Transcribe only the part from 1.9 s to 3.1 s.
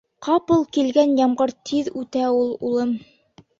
үтә ул, улым.